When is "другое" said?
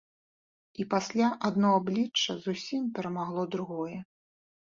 3.59-3.97